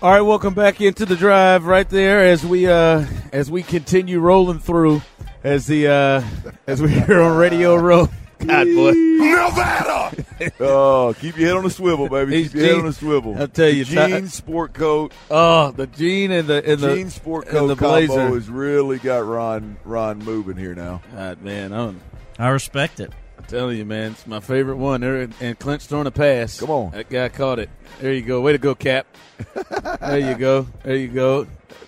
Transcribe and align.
All 0.00 0.12
right, 0.12 0.20
welcome 0.20 0.54
back 0.54 0.80
into 0.80 1.04
the 1.04 1.16
drive 1.16 1.64
right 1.66 1.88
there 1.88 2.24
as 2.24 2.46
we 2.46 2.68
uh 2.68 3.04
as 3.32 3.50
we 3.50 3.64
continue 3.64 4.20
rolling 4.20 4.60
through 4.60 5.02
as 5.42 5.66
the 5.66 5.88
uh 5.88 6.24
as 6.68 6.80
we're 6.80 6.86
here 6.88 7.20
on 7.20 7.36
Radio 7.36 7.74
Row. 7.74 8.08
God 8.38 8.66
boy. 8.66 8.92
Nevada. 8.92 10.24
oh, 10.60 11.14
keep 11.18 11.36
your 11.36 11.48
head 11.48 11.56
on 11.56 11.64
the 11.64 11.70
swivel, 11.70 12.08
baby. 12.08 12.36
He's 12.36 12.52
keep 12.52 12.60
your 12.60 12.66
head 12.68 12.78
on 12.78 12.86
the 12.86 12.92
swivel. 12.92 13.36
I'll 13.36 13.48
tell 13.48 13.68
you, 13.68 13.84
the 13.84 13.96
Ty- 13.96 14.08
jean 14.10 14.28
sport 14.28 14.72
coat, 14.72 15.12
Oh, 15.28 15.72
the 15.72 15.88
jean 15.88 16.30
and 16.30 16.46
the 16.46 16.64
and 16.64 16.80
the 16.80 16.94
jean 16.94 17.10
sport 17.10 17.48
coat 17.48 17.68
and 17.70 17.78
coat 17.80 18.00
the 18.00 18.06
combo 18.06 18.34
has 18.34 18.48
really 18.48 18.98
got 18.98 19.26
Ron 19.26 19.78
Ron 19.84 20.20
moving 20.20 20.56
here 20.56 20.76
now. 20.76 21.02
God 21.12 21.42
man, 21.42 21.72
I'm, 21.72 22.00
I 22.38 22.50
respect 22.50 23.00
it. 23.00 23.12
Telling 23.48 23.78
you, 23.78 23.84
man, 23.86 24.12
it's 24.12 24.26
my 24.26 24.40
favorite 24.40 24.76
one. 24.76 25.00
There 25.00 25.28
and 25.40 25.58
Clint's 25.58 25.86
throwing 25.86 26.06
a 26.06 26.10
pass. 26.10 26.60
Come 26.60 26.70
on. 26.70 26.90
that 26.92 27.08
guy 27.08 27.28
caught 27.30 27.58
it. 27.58 27.70
There 28.00 28.12
you 28.12 28.20
go. 28.22 28.40
Way 28.42 28.52
to 28.52 28.58
go, 28.58 28.74
Cap. 28.74 29.06
there 30.00 30.18
you 30.18 30.34
go. 30.34 30.66
There 30.82 30.96
you 30.96 31.08
go. 31.08 31.46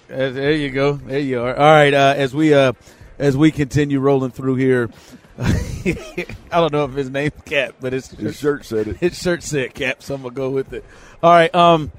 There 0.09 0.53
you 0.53 0.71
go. 0.71 0.95
There 0.95 1.19
you 1.19 1.43
are. 1.43 1.55
All 1.55 1.71
right. 1.71 1.93
Uh, 1.93 2.15
as 2.17 2.35
we 2.35 2.55
uh, 2.55 2.73
as 3.19 3.37
we 3.37 3.51
continue 3.51 4.01
rolling 4.01 4.31
through 4.31 4.55
here, 4.57 4.89
I 5.39 6.27
don't 6.51 6.73
know 6.73 6.85
if 6.87 6.93
his 6.95 7.11
name's 7.11 7.33
Cap, 7.45 7.75
but 7.81 7.93
it's 7.95 8.09
His 8.11 8.37
shirt 8.39 8.65
said 8.65 8.89
it. 8.89 8.97
his 8.97 9.21
shirt 9.21 9.43
said 9.43 9.75
Cap, 9.75 10.03
so 10.03 10.15
I'm 10.15 10.23
gonna 10.23 10.35
go 10.35 10.51
with 10.51 10.73
it. 10.73 10.85
All 11.23 11.31
right. 11.33 11.55
Um. 11.55 11.93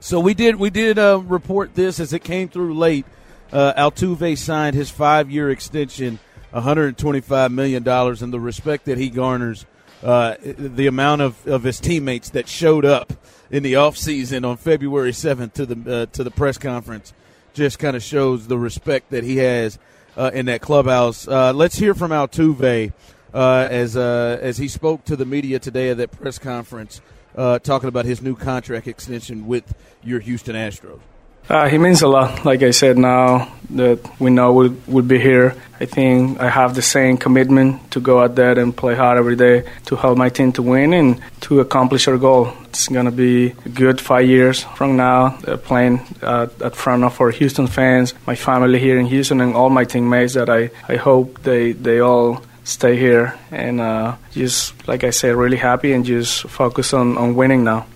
So 0.00 0.20
we 0.20 0.34
did 0.34 0.56
we 0.56 0.70
did 0.70 0.98
uh, 0.98 1.20
report 1.24 1.74
this 1.74 1.98
as 2.00 2.12
it 2.12 2.22
came 2.22 2.48
through 2.48 2.74
late. 2.78 3.06
Uh, 3.50 3.72
Altuve 3.74 4.36
signed 4.36 4.76
his 4.76 4.90
five 4.90 5.30
year 5.30 5.50
extension, 5.50 6.18
125 6.50 7.52
million 7.52 7.82
dollars, 7.82 8.22
and 8.22 8.32
the 8.32 8.40
respect 8.40 8.86
that 8.86 8.98
he 8.98 9.10
garners, 9.10 9.66
uh, 10.02 10.34
the 10.42 10.86
amount 10.86 11.22
of, 11.22 11.46
of 11.46 11.62
his 11.62 11.80
teammates 11.80 12.30
that 12.30 12.48
showed 12.48 12.84
up 12.84 13.12
in 13.50 13.62
the 13.62 13.74
offseason 13.74 14.48
on 14.48 14.56
February 14.56 15.12
7th 15.12 15.52
to 15.54 15.66
the 15.66 16.02
uh, 16.02 16.06
to 16.06 16.24
the 16.24 16.30
press 16.30 16.58
conference, 16.58 17.12
just 17.52 17.78
kind 17.78 17.96
of 17.96 18.02
shows 18.02 18.46
the 18.46 18.58
respect 18.58 19.10
that 19.10 19.24
he 19.24 19.38
has 19.38 19.78
uh, 20.16 20.30
in 20.34 20.46
that 20.46 20.60
clubhouse. 20.60 21.26
Uh, 21.28 21.52
let's 21.52 21.76
hear 21.76 21.94
from 21.94 22.10
Altuve 22.10 22.92
uh, 23.34 23.68
as 23.70 23.96
uh, 23.96 24.38
as 24.40 24.58
he 24.58 24.68
spoke 24.68 25.04
to 25.04 25.16
the 25.16 25.26
media 25.26 25.58
today 25.58 25.90
at 25.90 25.96
that 25.98 26.10
press 26.12 26.38
conference, 26.38 27.00
talking 27.34 27.88
about 27.88 28.04
his 28.04 28.22
new 28.22 28.36
contract 28.36 28.86
extension 28.86 29.46
with 29.46 29.74
your 30.02 30.20
Houston 30.20 30.56
Astros. 30.56 31.00
Uh, 31.48 31.66
he 31.66 31.78
means 31.78 32.02
a 32.02 32.08
lot. 32.08 32.44
Like 32.44 32.62
I 32.62 32.72
said, 32.72 32.98
now 32.98 33.50
that 33.70 33.98
we 34.20 34.30
know 34.30 34.52
we'll, 34.52 34.76
we'll 34.86 35.04
be 35.04 35.18
here, 35.18 35.54
I 35.80 35.86
think 35.86 36.40
I 36.40 36.50
have 36.50 36.74
the 36.74 36.82
same 36.82 37.16
commitment 37.16 37.90
to 37.92 38.00
go 38.00 38.20
out 38.20 38.34
there 38.34 38.58
and 38.58 38.76
play 38.76 38.94
hard 38.94 39.16
every 39.16 39.36
day 39.36 39.64
to 39.86 39.96
help 39.96 40.18
my 40.18 40.28
team 40.28 40.52
to 40.52 40.62
win 40.62 40.92
and 40.92 41.22
to 41.42 41.60
accomplish 41.60 42.06
our 42.06 42.18
goal. 42.18 42.52
It's 42.64 42.88
going 42.88 43.06
to 43.06 43.12
be 43.12 43.50
good 43.72 43.98
five 43.98 44.26
years 44.26 44.62
from 44.62 44.96
now, 44.96 45.38
uh, 45.46 45.56
playing 45.56 46.00
uh, 46.22 46.48
at 46.62 46.76
front 46.76 47.04
of 47.04 47.18
our 47.20 47.30
Houston 47.30 47.66
fans, 47.66 48.12
my 48.26 48.34
family 48.34 48.78
here 48.78 48.98
in 48.98 49.06
Houston, 49.06 49.40
and 49.40 49.54
all 49.54 49.70
my 49.70 49.84
teammates 49.84 50.34
that 50.34 50.50
I, 50.50 50.70
I 50.86 50.96
hope 50.96 51.42
they, 51.44 51.72
they 51.72 52.00
all 52.00 52.42
stay 52.64 52.98
here. 52.98 53.38
And 53.50 53.80
uh, 53.80 54.16
just, 54.32 54.86
like 54.86 55.02
I 55.02 55.10
said, 55.10 55.34
really 55.34 55.56
happy 55.56 55.92
and 55.92 56.04
just 56.04 56.42
focus 56.42 56.92
on, 56.92 57.16
on 57.16 57.36
winning 57.36 57.64
now. 57.64 57.86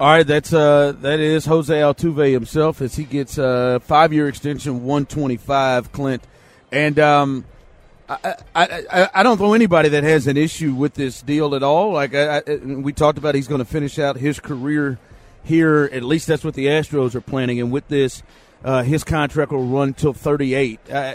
All 0.00 0.08
right, 0.08 0.26
that's 0.26 0.52
uh, 0.52 0.92
that 1.02 1.20
is 1.20 1.46
Jose 1.46 1.72
Altuve 1.72 2.32
himself 2.32 2.82
as 2.82 2.96
he 2.96 3.04
gets 3.04 3.38
a 3.38 3.80
five 3.84 4.12
year 4.12 4.26
extension, 4.26 4.84
one 4.84 5.06
twenty 5.06 5.36
five. 5.36 5.92
Clint, 5.92 6.24
and 6.72 6.98
um, 6.98 7.44
I, 8.08 8.34
I, 8.56 9.08
I 9.14 9.22
don't 9.22 9.40
know 9.40 9.54
anybody 9.54 9.88
that 9.90 10.02
has 10.02 10.26
an 10.26 10.36
issue 10.36 10.74
with 10.74 10.94
this 10.94 11.22
deal 11.22 11.54
at 11.54 11.62
all. 11.62 11.92
Like 11.92 12.12
I, 12.12 12.38
I, 12.38 12.56
we 12.56 12.92
talked 12.92 13.18
about, 13.18 13.36
he's 13.36 13.46
going 13.46 13.60
to 13.60 13.64
finish 13.64 13.98
out 14.00 14.16
his 14.16 14.40
career 14.40 14.98
here. 15.44 15.88
At 15.92 16.02
least 16.02 16.26
that's 16.26 16.42
what 16.44 16.54
the 16.54 16.66
Astros 16.66 17.14
are 17.14 17.20
planning. 17.20 17.60
And 17.60 17.70
with 17.70 17.86
this, 17.86 18.24
uh, 18.64 18.82
his 18.82 19.04
contract 19.04 19.52
will 19.52 19.66
run 19.66 19.94
till 19.94 20.12
thirty 20.12 20.54
eight. 20.54 20.80
Uh, 20.90 21.14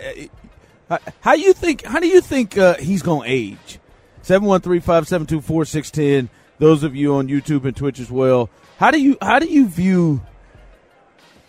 how- 0.90 1.00
how 1.20 1.34
you 1.34 1.52
think? 1.52 1.84
How 1.84 2.00
do 2.00 2.08
you 2.08 2.22
think 2.22 2.58
uh, 2.58 2.76
he's 2.78 3.02
going 3.02 3.28
to 3.28 3.30
age? 3.30 3.80
Seven 4.22 4.48
one 4.48 4.62
three 4.62 4.80
five 4.80 5.06
seven 5.06 5.28
two 5.28 5.42
four 5.42 5.66
six 5.66 5.92
ten. 5.92 6.30
Those 6.60 6.84
of 6.84 6.96
you 6.96 7.16
on 7.16 7.28
YouTube 7.28 7.66
and 7.66 7.76
Twitch 7.76 8.00
as 8.00 8.10
well. 8.10 8.50
How 8.80 8.92
do 8.92 9.02
you 9.02 9.18
how 9.22 9.40
do 9.40 9.46
you 9.46 9.68
view 9.68 10.22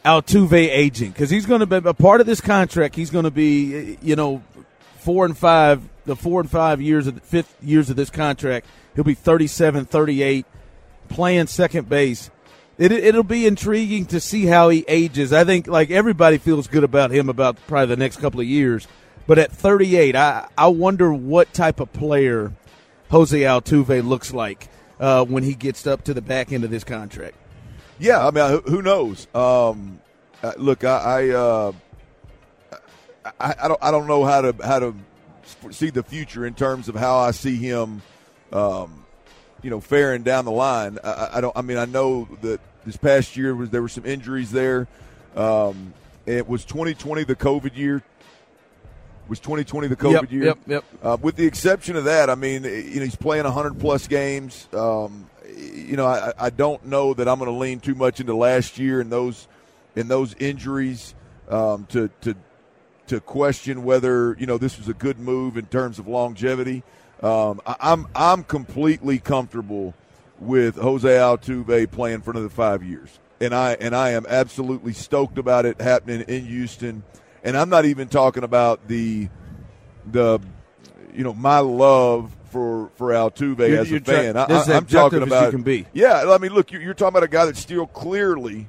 Altuve 0.05 0.53
aging? 0.53 1.13
Because 1.13 1.31
he's 1.31 1.47
going 1.47 1.61
to 1.61 1.67
be 1.67 1.89
a 1.89 1.95
part 1.95 2.21
of 2.21 2.27
this 2.27 2.41
contract. 2.41 2.97
He's 2.97 3.11
going 3.11 3.23
to 3.25 3.31
be 3.31 3.97
you 4.03 4.17
know 4.17 4.43
four 4.99 5.27
and 5.27 5.39
five 5.39 5.81
the 6.07 6.17
four 6.17 6.41
and 6.41 6.51
five 6.51 6.81
years 6.81 7.07
of 7.07 7.15
the 7.15 7.21
fifth 7.21 7.55
years 7.63 7.89
of 7.89 7.95
this 7.95 8.11
contract. 8.11 8.67
He'll 8.97 9.05
be 9.05 9.15
37, 9.15 9.85
38, 9.85 10.45
playing 11.09 11.47
second 11.47 11.89
base. 11.89 12.33
It, 12.79 12.91
it'll 12.91 13.23
be 13.23 13.47
intriguing 13.47 14.07
to 14.07 14.19
see 14.19 14.47
how 14.47 14.69
he 14.69 14.85
ages. 14.89 15.33
I 15.33 15.45
think 15.45 15.69
like 15.69 15.93
everybody 15.93 16.39
feels 16.39 16.67
good 16.67 16.83
about 16.83 17.13
him 17.13 17.29
about 17.29 17.59
probably 17.69 17.95
the 17.95 17.97
next 17.97 18.17
couple 18.17 18.41
of 18.41 18.47
years. 18.47 18.89
But 19.29 19.39
at 19.39 19.53
38, 19.53 20.17
I, 20.17 20.49
I 20.59 20.67
wonder 20.67 21.15
what 21.15 21.55
type 21.55 21.79
of 21.79 21.93
player 21.93 22.53
Jose 23.13 23.41
Altuve 23.41 24.05
looks 24.05 24.35
like 24.35 24.69
uh, 25.01 25.25
when 25.25 25.43
he 25.43 25.55
gets 25.55 25.87
up 25.87 26.05
to 26.05 26.15
the 26.15 26.23
back 26.23 26.53
end 26.53 26.63
of 26.63 26.71
this 26.71 26.85
contract. 26.85 27.35
Yeah, 27.99 28.25
I 28.27 28.31
mean, 28.31 28.63
who, 28.67 28.81
knows? 28.83 29.27
Um, 29.35 30.01
uh, 30.43 30.53
look, 30.57 30.85
I 30.85 30.89
I, 30.97 31.29
uh, 31.31 31.73
I 33.39 33.55
I 33.63 33.69
don't 33.69 33.83
I 33.83 33.91
don't 33.91 34.07
know 34.07 34.25
how 34.25 34.41
to 34.41 34.55
how 34.65 34.79
to 34.79 34.95
see 35.71 35.91
the 35.91 36.03
future 36.03 36.47
in 36.47 36.55
terms 36.55 36.89
of 36.89 36.95
how 36.95 37.19
I 37.19 37.33
see 37.33 37.57
him, 37.57 38.01
um, 38.53 39.05
you 39.63 39.69
know, 39.71 39.81
faring 39.81 40.23
down 40.23 40.45
the 40.45 40.51
line. 40.53 40.99
I, 41.05 41.11
I- 41.11 41.39
I 41.39 41.41
don't. 41.41 41.57
I 41.57 41.63
mean, 41.63 41.77
I 41.77 41.85
know 41.85 42.29
that 42.43 42.61
this 42.87 42.97
past 42.97 43.37
year 43.37 43.55
was 43.55 43.71
there 43.71 43.83
were 43.83 43.89
some 43.89 44.07
injuries 44.07 44.51
there. 44.53 44.89
Um, 45.37 45.93
it 46.27 46.49
was 46.49 46.65
2020 46.65 47.25
the 47.25 47.37
COVID 47.37 47.77
year. 47.77 48.03
Was 49.31 49.39
2020 49.39 49.87
the 49.87 49.95
COVID 49.95 50.13
Yep, 50.23 50.33
year? 50.33 50.45
yep, 50.45 50.59
yep. 50.67 50.85
Uh, 51.01 51.17
with 51.23 51.37
the 51.37 51.47
exception 51.47 51.95
of 51.95 52.03
that, 52.05 52.29
I 52.29 52.35
mean, 52.35 52.65
you 52.65 52.97
know, 52.97 53.05
he's 53.05 53.15
playing 53.15 53.45
100 53.45 53.79
plus 53.79 54.09
games. 54.09 54.67
Um, 54.75 55.31
you 55.57 55.97
know, 55.97 56.05
I, 56.07 56.33
I 56.37 56.51
don't 56.51 56.85
know 56.87 57.15
that 57.15 57.29
I'm 57.29 57.39
going 57.39 57.49
to 57.49 57.57
lean 57.57 57.79
too 57.79 57.95
much 57.95 58.19
into 58.19 58.35
last 58.35 58.77
year 58.77 59.01
and 59.01 59.11
those 59.11 59.47
and 59.95 60.09
those 60.09 60.35
injuries 60.35 61.15
um, 61.49 61.87
to 61.91 62.11
to 62.23 62.35
to 63.07 63.21
question 63.21 63.85
whether 63.85 64.37
you 64.39 64.47
know 64.47 64.59
this 64.59 64.79
was 64.79 64.89
a 64.89 64.95
good 64.95 65.21
move 65.21 65.57
in 65.57 65.67
terms 65.67 66.01
of 66.01 66.09
longevity. 66.09 66.83
Um, 67.23 67.61
I, 67.65 67.77
I'm 67.81 68.09
I'm 68.17 68.43
completely 68.43 69.21
comfortable 69.21 69.95
with 70.41 70.75
Jose 70.75 71.09
Altuve 71.09 71.89
playing 71.93 72.23
for 72.23 72.33
another 72.33 72.49
five 72.49 72.83
years, 72.83 73.21
and 73.41 73.55
I 73.55 73.75
and 73.81 73.95
I 73.95 74.11
am 74.11 74.27
absolutely 74.29 74.93
stoked 74.93 75.39
about 75.39 75.67
it 75.67 75.81
happening 75.81 76.23
in 76.23 76.47
Houston. 76.47 77.05
And 77.43 77.57
I'm 77.57 77.69
not 77.69 77.85
even 77.85 78.09
talking 78.09 78.45
about 78.45 78.87
the 78.89 79.29
the 80.11 80.41
you 81.15 81.25
know 81.25 81.35
my 81.35 81.61
love 81.61 82.37
for 82.51 82.91
for 82.97 83.11
Altuve 83.11 83.59
You're- 83.59 83.79
as 83.79 83.93
a 83.93 84.01
fan. 84.01 84.35
tra- 84.35 84.43
I, 84.43 84.47
this 84.47 84.63
is 84.63 84.69
I, 84.69 84.77
am 84.77 84.87
talking 84.87 85.23
about 85.23 85.51
can 85.51 85.63
be. 85.63 85.87
Yeah, 85.93 86.31
I 86.31 86.39
mean, 86.39 86.53
look, 86.53 86.73
you're, 86.73 86.83
you're 86.83 86.95
talking 86.95 87.17
about 87.17 87.23
a 87.23 87.29
guy 87.29 87.47
that's 87.47 87.61
still 87.61 87.87
clearly 87.87 88.69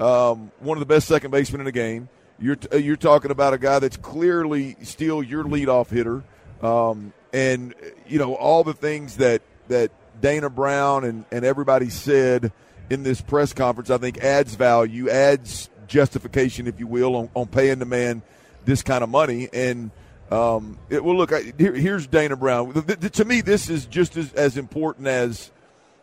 um, 0.00 0.50
one 0.60 0.76
of 0.76 0.80
the 0.80 0.86
best 0.86 1.08
second 1.08 1.30
basemen 1.30 1.60
in 1.60 1.64
the 1.64 1.72
game. 1.72 2.08
You're 2.38 2.58
uh, 2.72 2.76
you're 2.76 2.96
talking 2.96 3.30
about 3.30 3.54
a 3.54 3.58
guy 3.58 3.78
that's 3.78 3.96
clearly 3.96 4.76
still 4.82 5.22
your 5.22 5.44
leadoff 5.44 5.88
hitter, 5.88 6.22
um, 6.62 7.12
and 7.32 7.74
you 8.06 8.18
know 8.18 8.34
all 8.34 8.64
the 8.64 8.74
things 8.74 9.16
that 9.18 9.42
that 9.68 9.90
Dana 10.20 10.50
Brown 10.50 11.04
and 11.04 11.24
and 11.30 11.44
everybody 11.44 11.90
said 11.90 12.52
in 12.90 13.02
this 13.02 13.20
press 13.20 13.52
conference. 13.52 13.90
I 13.90 13.98
think 13.98 14.18
adds 14.18 14.54
value, 14.56 15.08
adds 15.08 15.70
justification, 15.88 16.66
if 16.66 16.78
you 16.78 16.86
will, 16.86 17.16
on, 17.16 17.30
on 17.34 17.46
paying 17.46 17.78
the 17.78 17.84
man 17.84 18.22
this 18.64 18.82
kind 18.82 19.02
of 19.04 19.10
money. 19.10 19.48
And 19.52 19.90
um, 20.30 20.78
it, 20.88 21.04
well, 21.04 21.16
look, 21.16 21.32
I, 21.32 21.52
here, 21.58 21.74
here's 21.74 22.06
Dana 22.06 22.36
Brown. 22.36 22.72
Th- 22.72 22.98
th- 23.00 23.12
to 23.12 23.24
me, 23.24 23.40
this 23.40 23.68
is 23.68 23.86
just 23.86 24.16
as, 24.16 24.32
as 24.32 24.56
important 24.56 25.06
as 25.06 25.50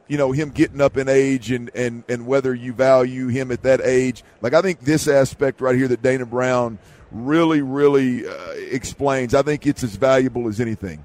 you 0.08 0.18
know 0.18 0.34
him 0.34 0.50
getting 0.50 0.82
up 0.82 0.98
in 0.98 1.08
age 1.08 1.52
and 1.52 1.72
and 1.74 2.04
and 2.10 2.28
whether 2.28 2.54
you 2.54 2.74
value 2.74 3.28
him 3.30 3.50
at 3.50 3.62
that 3.64 3.80
age 3.82 4.26
like 4.42 4.54
i 4.54 4.62
think 4.62 4.82
this 4.82 5.08
aspect 5.08 5.62
right 5.62 5.78
here 5.78 5.88
that 5.88 6.02
dana 6.02 6.26
brown 6.26 6.78
really 7.12 7.62
really 7.62 8.28
uh, 8.28 8.52
explains 8.72 9.34
i 9.34 9.42
think 9.42 9.66
it's 9.66 9.84
as 9.84 9.96
valuable 9.96 10.50
as 10.50 10.60
anything 10.60 11.02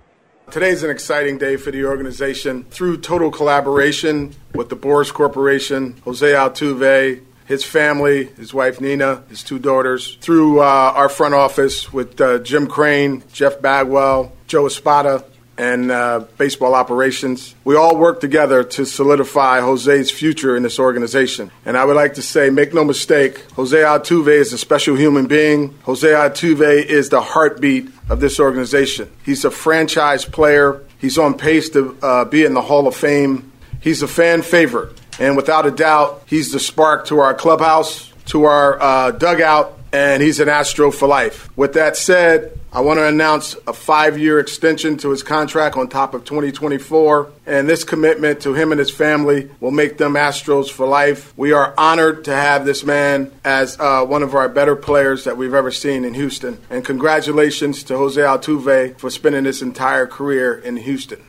Today's 0.50 0.84
an 0.84 0.90
exciting 0.90 1.38
day 1.38 1.56
for 1.56 1.72
the 1.72 1.84
organization. 1.84 2.62
Through 2.70 2.98
total 2.98 3.32
collaboration 3.32 4.32
with 4.54 4.68
the 4.68 4.76
Boras 4.76 5.12
Corporation, 5.12 5.96
Jose 6.04 6.24
Altuve, 6.24 7.20
his 7.46 7.64
family, 7.64 8.26
his 8.36 8.52
wife 8.52 8.80
Nina, 8.80 9.22
his 9.28 9.42
two 9.42 9.58
daughters, 9.58 10.16
through 10.20 10.60
uh, 10.60 10.64
our 10.94 11.08
front 11.08 11.34
office 11.34 11.92
with 11.92 12.20
uh, 12.20 12.38
Jim 12.40 12.66
Crane, 12.66 13.22
Jeff 13.32 13.60
Bagwell, 13.60 14.32
Joe 14.46 14.66
Espada, 14.66 15.24
and 15.58 15.90
uh, 15.90 16.24
baseball 16.36 16.74
operations. 16.74 17.54
We 17.64 17.76
all 17.76 17.96
work 17.96 18.20
together 18.20 18.62
to 18.62 18.84
solidify 18.84 19.60
Jose's 19.60 20.10
future 20.10 20.56
in 20.56 20.62
this 20.62 20.78
organization. 20.78 21.50
And 21.64 21.76
I 21.76 21.84
would 21.84 21.96
like 21.96 22.14
to 22.14 22.22
say, 22.22 22.50
make 22.50 22.74
no 22.74 22.84
mistake, 22.84 23.40
Jose 23.52 23.76
Altuve 23.76 24.28
is 24.28 24.52
a 24.52 24.58
special 24.58 24.96
human 24.96 25.26
being. 25.26 25.76
Jose 25.84 26.06
Altuve 26.06 26.84
is 26.84 27.08
the 27.08 27.22
heartbeat 27.22 27.88
of 28.08 28.20
this 28.20 28.38
organization. 28.38 29.10
He's 29.24 29.44
a 29.44 29.50
franchise 29.50 30.24
player. 30.24 30.82
He's 30.98 31.18
on 31.18 31.38
pace 31.38 31.70
to 31.70 31.96
uh, 32.02 32.24
be 32.26 32.44
in 32.44 32.54
the 32.54 32.62
Hall 32.62 32.86
of 32.86 32.94
Fame. 32.94 33.52
He's 33.80 34.02
a 34.02 34.08
fan 34.08 34.42
favorite. 34.42 34.98
And 35.18 35.36
without 35.36 35.66
a 35.66 35.70
doubt, 35.70 36.22
he's 36.26 36.52
the 36.52 36.60
spark 36.60 37.06
to 37.06 37.20
our 37.20 37.34
clubhouse, 37.34 38.12
to 38.26 38.44
our 38.44 38.80
uh, 38.80 39.10
dugout, 39.12 39.78
and 39.92 40.22
he's 40.22 40.40
an 40.40 40.48
Astro 40.48 40.90
for 40.90 41.08
life. 41.08 41.48
With 41.56 41.74
that 41.74 41.96
said, 41.96 42.58
I 42.72 42.80
want 42.80 42.98
to 42.98 43.06
announce 43.06 43.56
a 43.66 43.72
five 43.72 44.18
year 44.18 44.38
extension 44.38 44.98
to 44.98 45.10
his 45.10 45.22
contract 45.22 45.76
on 45.76 45.88
top 45.88 46.12
of 46.12 46.24
2024. 46.24 47.32
And 47.46 47.66
this 47.66 47.84
commitment 47.84 48.42
to 48.42 48.52
him 48.52 48.72
and 48.72 48.78
his 48.78 48.90
family 48.90 49.48
will 49.60 49.70
make 49.70 49.96
them 49.96 50.12
Astros 50.12 50.70
for 50.70 50.86
life. 50.86 51.32
We 51.38 51.52
are 51.52 51.72
honored 51.78 52.24
to 52.26 52.34
have 52.34 52.66
this 52.66 52.84
man 52.84 53.32
as 53.44 53.78
uh, 53.80 54.04
one 54.04 54.22
of 54.22 54.34
our 54.34 54.48
better 54.48 54.76
players 54.76 55.24
that 55.24 55.38
we've 55.38 55.54
ever 55.54 55.70
seen 55.70 56.04
in 56.04 56.12
Houston. 56.12 56.58
And 56.68 56.84
congratulations 56.84 57.82
to 57.84 57.96
Jose 57.96 58.20
Altuve 58.20 58.98
for 58.98 59.08
spending 59.08 59.46
his 59.46 59.62
entire 59.62 60.06
career 60.06 60.58
in 60.58 60.76
Houston. 60.76 61.22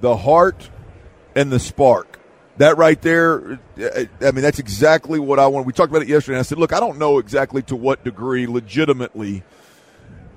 The 0.00 0.18
heart 0.18 0.70
and 1.34 1.50
the 1.50 1.58
spark 1.58 2.09
that 2.60 2.76
right 2.76 3.00
there, 3.00 3.58
I 3.78 4.30
mean, 4.32 4.42
that's 4.42 4.58
exactly 4.58 5.18
what 5.18 5.38
I 5.38 5.46
want. 5.46 5.64
We 5.64 5.72
talked 5.72 5.90
about 5.90 6.02
it 6.02 6.08
yesterday. 6.08 6.38
I 6.38 6.42
said, 6.42 6.58
look, 6.58 6.74
I 6.74 6.80
don't 6.80 6.98
know 6.98 7.18
exactly 7.18 7.62
to 7.62 7.76
what 7.76 8.04
degree 8.04 8.46
legitimately 8.46 9.42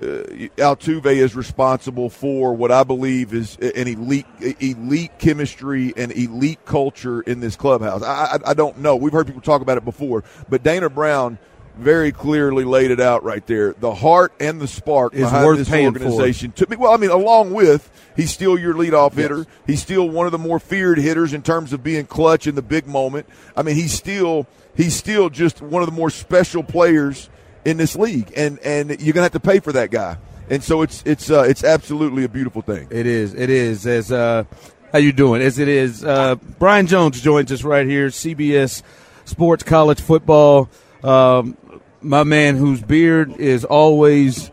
uh, 0.00 0.24
Altuve 0.56 1.04
is 1.04 1.36
responsible 1.36 2.08
for 2.08 2.54
what 2.54 2.72
I 2.72 2.82
believe 2.82 3.34
is 3.34 3.56
an 3.56 3.88
elite, 3.88 4.26
elite 4.40 5.18
chemistry 5.18 5.92
and 5.98 6.12
elite 6.12 6.64
culture 6.64 7.20
in 7.20 7.40
this 7.40 7.56
clubhouse. 7.56 8.02
I, 8.02 8.24
I, 8.24 8.50
I 8.50 8.54
don't 8.54 8.78
know. 8.78 8.96
We've 8.96 9.12
heard 9.12 9.26
people 9.26 9.42
talk 9.42 9.60
about 9.60 9.76
it 9.76 9.84
before, 9.84 10.24
but 10.48 10.62
Dana 10.62 10.88
Brown 10.88 11.38
very 11.76 12.12
clearly 12.12 12.64
laid 12.64 12.90
it 12.90 13.00
out 13.00 13.24
right 13.24 13.46
there. 13.46 13.72
The 13.72 13.94
heart 13.94 14.32
and 14.40 14.60
the 14.60 14.68
spark 14.68 15.14
is 15.14 15.30
worth 15.30 15.58
this 15.58 15.68
paying 15.68 15.86
organization. 15.86 16.52
For. 16.52 16.64
To 16.64 16.70
me, 16.70 16.76
well, 16.76 16.92
I 16.92 16.96
mean, 16.96 17.10
along 17.10 17.52
with 17.52 17.90
He's 18.16 18.30
still 18.30 18.58
your 18.58 18.74
leadoff 18.74 19.14
hitter. 19.14 19.38
Yes. 19.38 19.46
He's 19.66 19.82
still 19.82 20.08
one 20.08 20.26
of 20.26 20.32
the 20.32 20.38
more 20.38 20.60
feared 20.60 20.98
hitters 20.98 21.32
in 21.32 21.42
terms 21.42 21.72
of 21.72 21.82
being 21.82 22.06
clutch 22.06 22.46
in 22.46 22.54
the 22.54 22.62
big 22.62 22.86
moment. 22.86 23.26
I 23.56 23.62
mean, 23.62 23.74
he's 23.74 23.92
still 23.92 24.46
he's 24.76 24.94
still 24.94 25.30
just 25.30 25.60
one 25.60 25.82
of 25.82 25.88
the 25.88 25.94
more 25.94 26.10
special 26.10 26.62
players 26.62 27.28
in 27.64 27.76
this 27.76 27.96
league, 27.96 28.32
and 28.36 28.58
and 28.60 29.00
you're 29.00 29.12
gonna 29.12 29.24
have 29.24 29.32
to 29.32 29.40
pay 29.40 29.60
for 29.60 29.72
that 29.72 29.90
guy. 29.90 30.16
And 30.48 30.62
so 30.62 30.82
it's 30.82 31.02
it's 31.04 31.30
uh, 31.30 31.42
it's 31.42 31.64
absolutely 31.64 32.24
a 32.24 32.28
beautiful 32.28 32.62
thing. 32.62 32.86
It 32.90 33.06
is. 33.06 33.34
It 33.34 33.50
is. 33.50 33.86
As 33.86 34.12
uh, 34.12 34.44
how 34.92 34.98
you 34.98 35.12
doing? 35.12 35.42
As 35.42 35.58
it 35.58 35.68
is. 35.68 36.04
Uh, 36.04 36.36
Brian 36.58 36.86
Jones 36.86 37.20
joins 37.20 37.50
us 37.50 37.64
right 37.64 37.86
here. 37.86 38.08
CBS 38.08 38.82
Sports 39.24 39.64
College 39.64 40.00
Football. 40.00 40.68
Um, 41.04 41.56
my 42.00 42.24
man, 42.24 42.56
whose 42.56 42.82
beard 42.82 43.36
is 43.36 43.64
always 43.64 44.50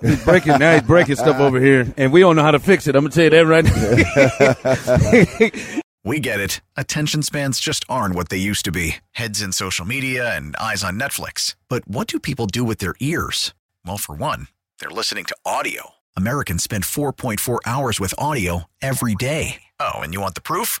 He's 0.00 0.24
breaking 0.24 0.58
now. 0.58 0.74
He's 0.74 0.82
breaking 0.82 1.16
stuff 1.16 1.40
over 1.40 1.60
here, 1.60 1.92
and 1.96 2.12
we 2.12 2.20
don't 2.20 2.36
know 2.36 2.42
how 2.42 2.52
to 2.52 2.60
fix 2.60 2.86
it. 2.86 2.94
I'm 2.94 3.02
gonna 3.02 3.10
tell 3.10 3.24
you 3.24 3.30
that 3.30 3.46
right. 3.46 3.64
we 6.04 6.20
get 6.20 6.38
it. 6.40 6.60
Attention 6.76 7.22
spans 7.22 7.58
just 7.58 7.84
aren't 7.88 8.14
what 8.14 8.28
they 8.28 8.36
used 8.36 8.64
to 8.66 8.72
be. 8.72 8.96
Heads 9.12 9.42
in 9.42 9.50
social 9.52 9.84
media 9.84 10.36
and 10.36 10.54
eyes 10.56 10.84
on 10.84 11.00
Netflix. 11.00 11.56
But 11.68 11.86
what 11.88 12.06
do 12.06 12.20
people 12.20 12.46
do 12.46 12.62
with 12.64 12.78
their 12.78 12.94
ears? 13.00 13.54
Well, 13.84 13.98
for 13.98 14.14
one, 14.14 14.46
they're 14.78 14.90
listening 14.90 15.24
to 15.26 15.36
audio. 15.44 15.94
Americans 16.16 16.62
spend 16.62 16.84
4.4 16.84 17.58
hours 17.66 18.00
with 18.00 18.14
audio 18.18 18.64
every 18.80 19.14
day. 19.14 19.62
Oh, 19.80 20.00
and 20.00 20.14
you 20.14 20.20
want 20.20 20.34
the 20.34 20.40
proof? 20.40 20.80